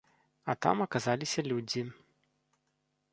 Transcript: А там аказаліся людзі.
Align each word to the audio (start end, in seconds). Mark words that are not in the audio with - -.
А 0.53 0.55
там 0.65 0.81
аказаліся 0.85 1.45
людзі. 1.51 1.83